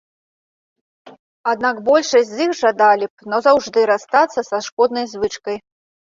Аднак 1.51 1.75
большасць 1.89 2.31
з 2.37 2.39
іх 2.45 2.51
жадалі 2.59 3.05
б 3.09 3.13
назаўжды 3.33 3.83
расстацца 3.91 4.39
са 4.49 4.57
шкоднай 4.69 5.05
звычкай. 5.13 5.57